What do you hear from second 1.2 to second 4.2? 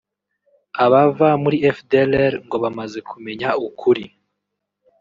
muri fdlr ngo bamaze kumenya ukuri